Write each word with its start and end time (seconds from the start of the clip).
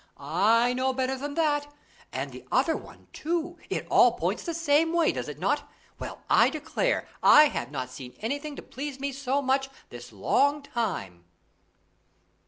I 0.17 0.73
know 0.73 0.93
better 0.93 1.15
than 1.15 1.35
that. 1.35 1.71
And 2.11 2.31
the 2.31 2.43
other 2.51 2.75
one, 2.75 3.05
too. 3.13 3.59
It 3.69 3.85
all 3.87 4.13
points 4.13 4.43
the 4.43 4.53
same 4.55 4.93
way, 4.93 5.11
does 5.11 5.29
it 5.29 5.37
not? 5.37 5.71
Well, 5.99 6.23
I 6.27 6.49
declare, 6.49 7.07
I 7.21 7.49
have 7.49 7.69
not 7.69 7.91
seen 7.91 8.15
anything 8.19 8.55
to 8.55 8.63
please 8.63 8.99
me 8.99 9.11
so 9.11 9.43
much 9.43 9.69
this 9.91 10.11
long 10.11 10.63
time." 10.63 11.25